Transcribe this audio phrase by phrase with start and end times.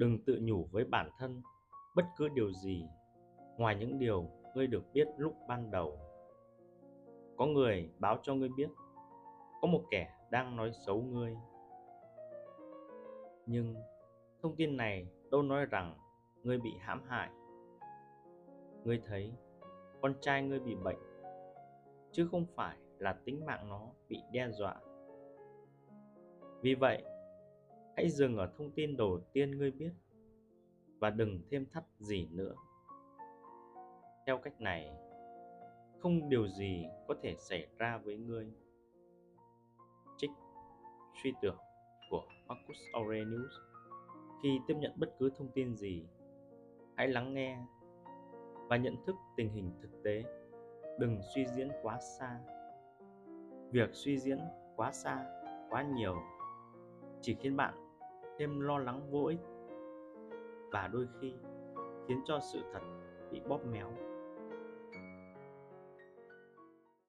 [0.00, 1.42] đừng tự nhủ với bản thân
[1.96, 2.84] bất cứ điều gì
[3.56, 5.98] ngoài những điều ngươi được biết lúc ban đầu.
[7.36, 8.70] Có người báo cho ngươi biết,
[9.60, 11.36] có một kẻ đang nói xấu ngươi.
[13.46, 13.74] Nhưng
[14.42, 15.94] thông tin này đâu nói rằng
[16.42, 17.30] ngươi bị hãm hại.
[18.84, 19.32] Ngươi thấy
[20.00, 20.98] con trai ngươi bị bệnh,
[22.12, 24.76] chứ không phải là tính mạng nó bị đe dọa.
[26.60, 27.02] Vì vậy
[28.00, 29.90] hãy dừng ở thông tin đầu tiên ngươi biết
[30.98, 32.54] và đừng thêm thắt gì nữa.
[34.26, 34.92] Theo cách này,
[35.98, 38.52] không điều gì có thể xảy ra với ngươi.
[40.16, 40.30] Trích
[41.22, 41.56] suy tưởng
[42.10, 43.52] của Marcus Aurelius.
[44.42, 46.06] Khi tiếp nhận bất cứ thông tin gì,
[46.96, 47.58] hãy lắng nghe
[48.68, 50.22] và nhận thức tình hình thực tế.
[50.98, 52.40] Đừng suy diễn quá xa.
[53.70, 54.38] Việc suy diễn
[54.76, 55.24] quá xa,
[55.70, 56.14] quá nhiều
[57.20, 57.89] chỉ khiến bạn
[58.40, 59.40] thêm lo lắng vô ích.
[60.72, 61.32] Và đôi khi
[62.08, 62.80] khiến cho sự thật
[63.30, 63.90] bị bóp méo.